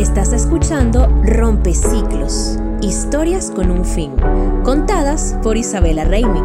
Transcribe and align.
Estás 0.00 0.32
escuchando 0.32 1.08
Rompe 1.24 1.74
Ciclos, 1.74 2.58
historias 2.80 3.50
con 3.50 3.70
un 3.70 3.84
fin, 3.84 4.12
contadas 4.64 5.36
por 5.42 5.58
Isabela 5.58 6.04
Reimi. 6.04 6.40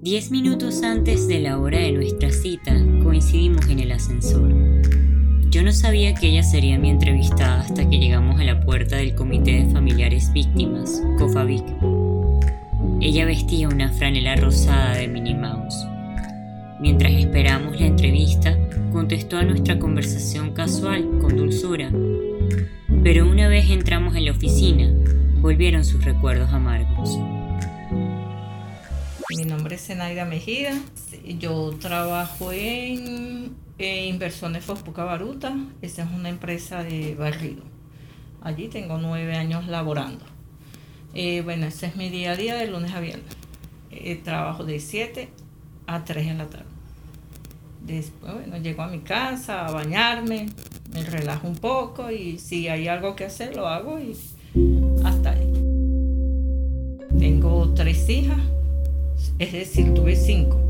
Diez 0.00 0.30
minutos 0.30 0.82
antes 0.82 1.28
de 1.28 1.40
la 1.40 1.58
hora 1.58 1.80
de 1.80 1.92
nuestra 1.92 2.30
cita, 2.30 2.72
coincidimos 3.02 3.68
en 3.68 3.80
el 3.80 3.92
ascensor. 3.92 4.48
Yo 5.50 5.62
no 5.62 5.72
sabía 5.72 6.14
que 6.14 6.28
ella 6.28 6.42
sería 6.42 6.78
mi 6.78 6.88
entrevistada 6.88 7.60
hasta 7.60 7.86
que 7.90 7.98
llegamos 7.98 8.40
a 8.40 8.44
la 8.44 8.58
puerta 8.58 8.96
del 8.96 9.14
Comité 9.14 9.64
de 9.64 9.70
Familiares 9.70 10.32
Víctimas, 10.32 11.02
COFAVIC. 11.18 11.64
Ella 13.02 13.26
vestía 13.26 13.68
una 13.68 13.92
franela 13.92 14.34
rosada 14.36 14.96
de 14.96 15.08
Minnie 15.08 15.34
Mouse. 15.34 15.91
Mientras 16.82 17.12
esperamos 17.12 17.78
la 17.78 17.86
entrevista, 17.86 18.58
contestó 18.90 19.38
a 19.38 19.44
nuestra 19.44 19.78
conversación 19.78 20.52
casual 20.52 21.20
con 21.20 21.36
dulzura. 21.36 21.92
Pero 23.04 23.30
una 23.30 23.46
vez 23.46 23.70
entramos 23.70 24.16
en 24.16 24.24
la 24.24 24.32
oficina, 24.32 24.92
volvieron 25.40 25.84
sus 25.84 26.04
recuerdos 26.04 26.50
amargos. 26.52 27.16
Mi 29.36 29.44
nombre 29.44 29.76
es 29.76 29.86
Zenaida 29.86 30.24
Mejía. 30.24 30.76
Yo 31.38 31.70
trabajo 31.78 32.50
en, 32.50 33.54
Inversiones 33.78 34.64
Fospuca 34.64 35.04
Baruta. 35.04 35.54
Esta 35.82 36.02
es 36.02 36.10
una 36.10 36.30
empresa 36.30 36.82
de 36.82 37.14
barrido. 37.14 37.62
Allí 38.40 38.66
tengo 38.66 38.98
nueve 38.98 39.36
años 39.36 39.68
laborando. 39.68 40.24
Eh, 41.14 41.42
bueno, 41.42 41.66
ese 41.66 41.86
es 41.86 41.94
mi 41.94 42.10
día 42.10 42.32
a 42.32 42.36
día 42.36 42.56
de 42.56 42.66
lunes 42.66 42.92
a 42.92 42.98
viernes. 42.98 43.36
Eh, 43.92 44.16
trabajo 44.16 44.64
de 44.64 44.80
7 44.80 45.28
a 45.86 46.04
3 46.04 46.26
en 46.26 46.38
la 46.38 46.46
tarde. 46.50 46.71
Después, 47.86 48.32
bueno, 48.32 48.58
llego 48.58 48.82
a 48.82 48.88
mi 48.88 49.00
casa 49.00 49.66
a 49.66 49.72
bañarme, 49.72 50.46
me 50.94 51.02
relajo 51.02 51.48
un 51.48 51.56
poco 51.56 52.10
y 52.10 52.38
si 52.38 52.68
hay 52.68 52.86
algo 52.86 53.16
que 53.16 53.24
hacer 53.24 53.56
lo 53.56 53.66
hago 53.66 53.98
y 53.98 54.16
hasta 55.04 55.32
ahí. 55.32 55.52
Tengo 57.18 57.72
tres 57.74 58.08
hijas, 58.08 58.38
es 59.38 59.52
decir, 59.52 59.92
tuve 59.94 60.14
cinco. 60.14 60.60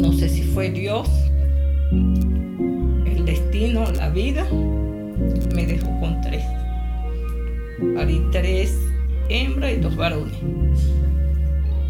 No 0.00 0.12
sé 0.12 0.28
si 0.28 0.42
fue 0.42 0.70
Dios, 0.70 1.08
el 1.90 3.24
destino, 3.24 3.90
la 3.92 4.10
vida, 4.10 4.46
me 5.54 5.66
dejó 5.66 5.98
con 5.98 6.20
tres. 6.20 6.44
Parí 7.96 8.22
tres 8.30 8.78
hembras 9.28 9.72
y 9.72 9.76
dos 9.76 9.96
varones. 9.96 10.38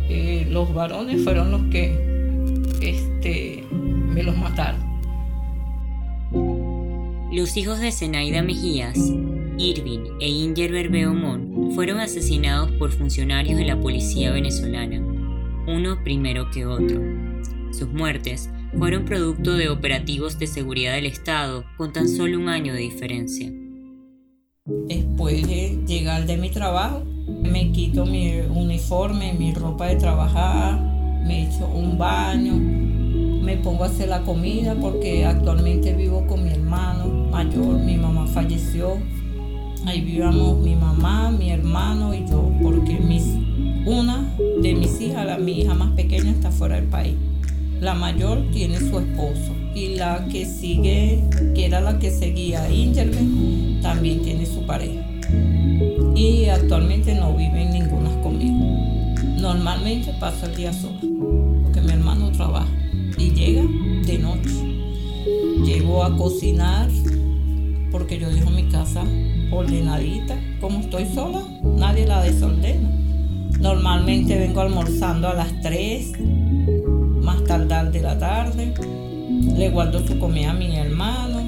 Eh, 0.09 0.47
los 0.51 0.73
varones 0.73 1.23
fueron 1.23 1.51
los 1.51 1.63
que 1.65 2.12
este, 2.83 3.65
me 3.71 4.23
los 4.23 4.37
mataron. 4.37 4.81
Los 7.33 7.57
hijos 7.57 7.81
de 7.81 7.93
Zenaida 7.93 8.43
Mejías, 8.43 8.99
Irving 9.57 10.19
e 10.21 10.29
Inger 10.29 10.73
Berbeomón 10.73 11.73
fueron 11.75 12.01
asesinados 12.01 12.71
por 12.73 12.91
funcionarios 12.91 13.59
de 13.59 13.65
la 13.65 13.81
policía 13.81 14.33
venezolana, 14.33 15.01
uno 15.67 16.03
primero 16.05 16.51
que 16.51 16.67
otro. 16.67 17.01
Sus 17.73 17.89
muertes 17.89 18.51
fueron 18.79 19.05
producto 19.05 19.55
de 19.55 19.69
operativos 19.69 20.39
de 20.39 20.47
seguridad 20.47 20.95
del 20.95 21.07
Estado 21.07 21.65
con 21.77 21.93
tan 21.93 22.09
solo 22.09 22.39
un 22.39 22.49
año 22.49 22.75
de 22.75 22.81
diferencia. 22.81 23.51
Después 24.65 25.47
de 25.47 25.81
llegar 25.87 26.27
de 26.27 26.37
mi 26.37 26.51
trabajo, 26.51 27.05
me 27.27 27.73
quito 27.73 28.07
mi 28.07 28.41
uniforme, 28.41 29.33
mi 29.33 29.53
ropa 29.55 29.87
de 29.87 29.97
trabajar, 29.97 30.92
me 31.25 31.45
echo 31.45 31.67
un 31.67 31.99
baño, 31.99 32.55
me 32.55 33.57
pongo 33.57 33.85
a 33.85 33.87
hacer 33.89 34.09
la 34.09 34.23
comida 34.23 34.75
porque 34.81 35.25
actualmente 35.25 35.95
vivo 35.95 36.27
con 36.27 36.45
mi 36.45 36.51
hermano 36.51 37.07
mayor, 37.31 37.79
mi 37.79 37.97
mamá 37.97 38.27
falleció. 38.27 38.99
Ahí 39.85 40.01
vivíamos 40.01 40.61
mi 40.61 40.77
mamá, 40.77 41.31
mi 41.31 41.51
hermano 41.51 42.15
y 42.15 42.25
yo, 42.29 42.53
porque 42.63 42.99
una 43.85 44.33
de 44.63 44.75
mis 44.75 45.01
hijas, 45.01 45.27
la, 45.27 45.39
mi 45.39 45.61
hija 45.61 45.75
más 45.75 45.91
pequeña, 45.93 46.31
está 46.31 46.53
fuera 46.53 46.77
del 46.77 46.85
país. 46.85 47.15
La 47.81 47.95
mayor 47.95 48.45
tiene 48.53 48.79
su 48.79 49.01
esposo 49.01 49.53
y 49.75 49.97
la 49.97 50.29
que 50.31 50.47
sigue, 50.47 51.25
que 51.55 51.67
era 51.67 51.81
la 51.81 51.99
que 51.99 52.13
seguía 52.13 52.71
Ingerben, 52.71 53.81
también 53.83 54.23
tiene 54.23 54.47
su 54.47 54.65
pareja. 54.67 55.05
Y 56.15 56.47
actualmente 56.47 57.15
no 57.15 57.33
conmigo. 57.33 57.42
Normalmente 59.55 60.15
paso 60.19 60.47
el 60.47 60.57
día 60.57 60.73
solo, 60.73 60.99
porque 61.63 61.83
mi 61.83 61.93
hermano 61.93 62.33
trabaja 62.33 62.73
y 63.19 63.33
llega 63.33 63.63
de 64.07 64.19
noche. 64.19 64.51
Llego 65.63 66.03
a 66.03 66.17
cocinar 66.17 66.89
porque 67.91 68.19
yo 68.19 68.31
dejo 68.31 68.49
mi 68.49 68.71
casa 68.71 69.05
ordenadita. 69.51 70.39
Como 70.59 70.81
estoy 70.81 71.05
sola, 71.05 71.43
nadie 71.63 72.07
la 72.07 72.23
desordena. 72.23 72.89
Normalmente 73.61 74.39
vengo 74.39 74.63
almorzando 74.63 75.29
a 75.29 75.35
las 75.35 75.61
3, 75.61 76.13
más 77.21 77.45
tardar 77.45 77.93
de 77.93 78.01
la 78.01 78.19
tarde. 78.19 78.73
Le 79.55 79.69
guardo 79.69 80.05
su 80.07 80.19
comida 80.19 80.53
a 80.53 80.55
mi 80.55 80.75
hermano. 80.75 81.43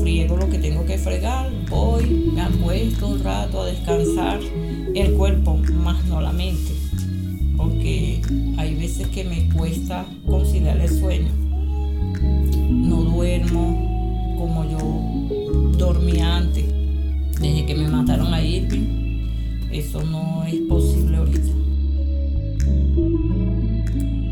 Friego 0.00 0.38
lo 0.38 0.48
que 0.48 0.56
tengo 0.56 0.86
que 0.86 0.96
fregar. 0.96 1.50
Voy, 1.68 2.30
me 2.32 2.40
acuesto 2.40 3.08
un 3.08 3.22
rato 3.22 3.64
a 3.64 3.66
descansar 3.66 4.40
el 4.94 5.12
cuerpo, 5.12 5.58
más 5.58 6.02
no 6.06 6.22
la 6.22 6.32
mente 6.32 6.77
porque 7.58 8.22
hay 8.56 8.74
veces 8.76 9.08
que 9.08 9.24
me 9.24 9.48
cuesta 9.50 10.06
conciliar 10.24 10.80
el 10.80 10.88
sueño. 10.88 11.28
No 12.70 13.02
duermo 13.02 14.36
como 14.38 14.64
yo 14.70 15.76
dormía 15.76 16.36
antes, 16.36 16.64
desde 17.40 17.66
que 17.66 17.74
me 17.74 17.88
mataron 17.88 18.32
a 18.32 18.42
Irving. 18.42 19.66
Eso 19.72 20.02
no 20.04 20.44
es 20.44 20.54
posible 20.68 21.16
ahorita. 21.16 21.50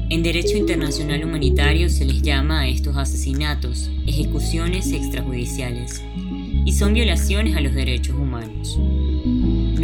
En 0.09 0.23
derecho 0.23 0.57
internacional 0.57 1.25
humanitario 1.25 1.91
se 1.91 2.05
les 2.05 2.23
llama 2.23 2.61
a 2.61 2.69
estos 2.69 2.97
asesinatos 2.97 3.91
ejecuciones 4.07 4.93
extrajudiciales 4.93 6.03
y 6.65 6.73
son 6.73 6.95
violaciones 6.95 7.57
a 7.57 7.61
los 7.61 7.75
derechos 7.75 8.15
humanos 8.15 8.79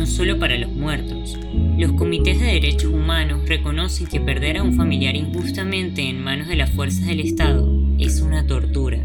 no 0.03 0.07
solo 0.09 0.37
para 0.37 0.59
los 0.59 0.73
muertos. 0.73 1.39
Los 1.79 1.93
comités 1.93 2.41
de 2.41 2.47
derechos 2.47 2.93
humanos 2.93 3.49
reconocen 3.49 4.09
que 4.09 4.21
perder 4.21 4.59
a 4.59 4.65
un 4.65 4.75
familiar 4.75 5.15
injustamente 5.15 6.03
en 6.03 6.21
manos 6.21 6.49
de 6.49 6.57
las 6.57 6.71
fuerzas 6.71 7.07
del 7.07 7.21
Estado 7.21 7.73
es 8.01 8.21
una 8.21 8.45
tortura. 8.45 8.99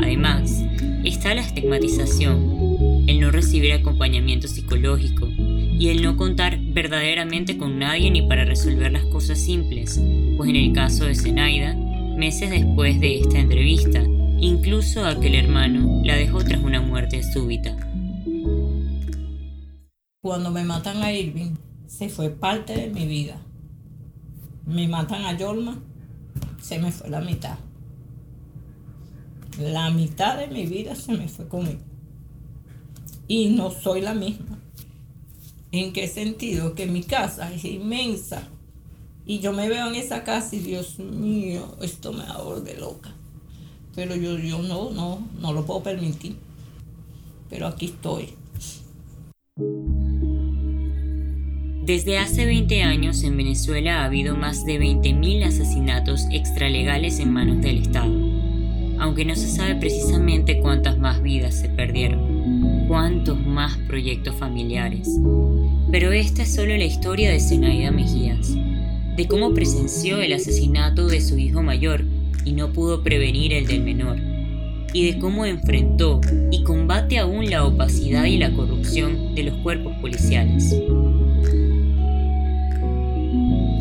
Además, 0.00 0.64
está 1.04 1.36
la 1.36 1.42
estigmatización, 1.42 3.04
el 3.06 3.20
no 3.20 3.30
recibir 3.30 3.72
acompañamiento 3.72 4.48
psicológico 4.48 5.28
y 5.28 5.86
el 5.86 6.02
no 6.02 6.16
contar 6.16 6.58
verdaderamente 6.60 7.56
con 7.56 7.78
nadie 7.78 8.10
ni 8.10 8.22
para 8.22 8.44
resolver 8.44 8.90
las 8.90 9.04
cosas 9.04 9.38
simples, 9.38 10.02
pues 10.36 10.50
en 10.50 10.56
el 10.56 10.72
caso 10.72 11.04
de 11.04 11.14
Zenaida, 11.14 11.76
meses 12.16 12.50
después 12.50 12.98
de 12.98 13.20
esta 13.20 13.38
entrevista, 13.38 14.02
incluso 14.40 15.06
aquel 15.06 15.36
hermano 15.36 16.02
la 16.04 16.16
dejó 16.16 16.42
tras 16.42 16.60
una 16.60 16.80
muerte 16.80 17.22
súbita. 17.22 17.76
Cuando 20.20 20.50
me 20.50 20.64
matan 20.64 21.00
a 21.04 21.12
Irving, 21.12 21.54
se 21.86 22.08
fue 22.08 22.30
parte 22.30 22.74
de 22.74 22.88
mi 22.88 23.06
vida. 23.06 23.40
Me 24.66 24.88
matan 24.88 25.24
a 25.24 25.38
Yolma, 25.38 25.78
se 26.60 26.80
me 26.80 26.90
fue 26.90 27.08
la 27.08 27.20
mitad. 27.20 27.56
La 29.60 29.90
mitad 29.90 30.36
de 30.36 30.48
mi 30.48 30.66
vida 30.66 30.96
se 30.96 31.12
me 31.12 31.28
fue 31.28 31.46
conmigo. 31.46 31.78
Y 33.28 33.50
no 33.50 33.70
soy 33.70 34.00
la 34.00 34.12
misma. 34.12 34.58
¿En 35.70 35.92
qué 35.92 36.08
sentido? 36.08 36.74
Que 36.74 36.86
mi 36.86 37.04
casa 37.04 37.52
es 37.52 37.64
inmensa. 37.64 38.42
Y 39.24 39.38
yo 39.38 39.52
me 39.52 39.68
veo 39.68 39.86
en 39.86 39.94
esa 39.94 40.24
casa 40.24 40.56
y 40.56 40.58
Dios 40.58 40.98
mío, 40.98 41.76
esto 41.80 42.12
me 42.12 42.24
da 42.24 42.42
de 42.58 42.76
loca. 42.76 43.14
Pero 43.94 44.16
yo, 44.16 44.36
yo 44.36 44.62
no, 44.62 44.90
no, 44.90 45.24
no 45.40 45.52
lo 45.52 45.64
puedo 45.64 45.84
permitir. 45.84 46.36
Pero 47.48 47.68
aquí 47.68 47.86
estoy. 47.86 48.34
Desde 51.88 52.18
hace 52.18 52.44
20 52.44 52.82
años 52.82 53.22
en 53.24 53.34
Venezuela 53.38 54.02
ha 54.02 54.04
habido 54.04 54.36
más 54.36 54.66
de 54.66 54.78
20.000 54.78 55.46
asesinatos 55.46 56.26
extralegales 56.30 57.18
en 57.18 57.32
manos 57.32 57.62
del 57.62 57.78
Estado, 57.78 58.12
aunque 58.98 59.24
no 59.24 59.34
se 59.34 59.48
sabe 59.48 59.74
precisamente 59.76 60.60
cuántas 60.60 60.98
más 60.98 61.22
vidas 61.22 61.58
se 61.58 61.70
perdieron, 61.70 62.84
cuántos 62.88 63.40
más 63.40 63.78
proyectos 63.88 64.34
familiares. 64.34 65.18
Pero 65.90 66.12
esta 66.12 66.42
es 66.42 66.54
solo 66.54 66.76
la 66.76 66.84
historia 66.84 67.30
de 67.30 67.40
Zenaida 67.40 67.90
Mejías, 67.90 68.54
de 69.16 69.26
cómo 69.26 69.54
presenció 69.54 70.20
el 70.20 70.34
asesinato 70.34 71.06
de 71.06 71.22
su 71.22 71.38
hijo 71.38 71.62
mayor 71.62 72.04
y 72.44 72.52
no 72.52 72.70
pudo 72.70 73.02
prevenir 73.02 73.54
el 73.54 73.66
del 73.66 73.82
menor, 73.82 74.18
y 74.92 75.10
de 75.10 75.18
cómo 75.18 75.46
enfrentó 75.46 76.20
y 76.50 76.62
combate 76.64 77.16
aún 77.16 77.48
la 77.48 77.64
opacidad 77.64 78.26
y 78.26 78.36
la 78.36 78.52
corrupción 78.52 79.34
de 79.34 79.44
los 79.44 79.54
cuerpos 79.62 79.96
policiales. 80.02 80.76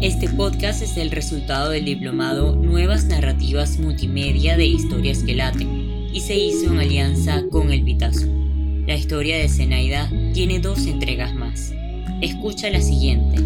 Este 0.01 0.29
podcast 0.29 0.83
es 0.83 0.95
el 0.97 1.09
resultado 1.09 1.71
del 1.71 1.85
diplomado 1.85 2.55
Nuevas 2.55 3.05
Narrativas 3.05 3.79
Multimedia 3.79 4.55
de 4.55 4.67
Historias 4.67 5.23
que 5.23 5.33
y 6.13 6.21
se 6.21 6.38
hizo 6.38 6.71
en 6.71 6.79
alianza 6.79 7.44
con 7.49 7.71
El 7.71 7.83
Pitazo. 7.83 8.27
La 8.85 8.95
historia 8.95 9.39
de 9.39 9.49
Zenaida 9.49 10.07
tiene 10.35 10.59
dos 10.59 10.85
entregas 10.85 11.33
más. 11.33 11.73
Escucha 12.21 12.69
la 12.69 12.79
siguiente. 12.79 13.41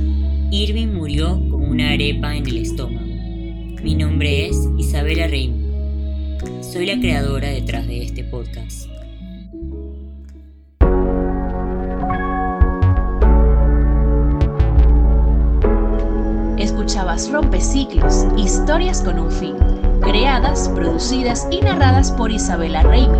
Irving 0.51 0.87
murió 0.87 1.41
con 1.49 1.63
una 1.63 1.91
arepa 1.91 2.35
en 2.35 2.45
el 2.45 2.57
estómago. 2.57 3.07
Mi 3.81 3.95
nombre 3.95 4.47
es 4.47 4.57
Isabela 4.77 5.27
Reim. 5.27 5.53
Soy 6.61 6.85
la 6.85 6.99
creadora 6.99 7.47
detrás 7.47 7.87
de 7.87 8.03
este 8.03 8.25
podcast. 8.25 8.89
Escuchabas 16.91 17.31
Rompeciclos, 17.31 18.27
historias 18.35 19.01
con 19.01 19.17
un 19.17 19.31
fin, 19.31 19.55
creadas, 20.01 20.67
producidas 20.75 21.47
y 21.49 21.61
narradas 21.61 22.11
por 22.11 22.31
Isabela 22.31 22.83
Reimi, 22.83 23.17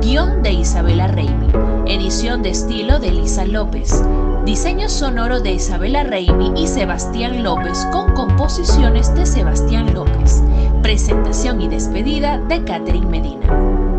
guion 0.00 0.40
de 0.44 0.52
Isabela 0.52 1.08
Reimi, 1.08 1.48
edición 1.88 2.44
de 2.44 2.50
estilo 2.50 3.00
de 3.00 3.10
Lisa 3.10 3.44
López, 3.44 4.04
diseño 4.44 4.88
sonoro 4.88 5.40
de 5.40 5.50
Isabela 5.50 6.04
Reimi 6.04 6.52
y 6.62 6.68
Sebastián 6.68 7.42
López 7.42 7.88
con 7.90 8.14
composiciones 8.14 9.12
de 9.16 9.26
Sebastián 9.26 9.92
López, 9.92 10.40
presentación 10.82 11.60
y 11.60 11.66
despedida 11.66 12.38
de 12.38 12.62
Catherine 12.62 13.08
Medina. 13.08 13.97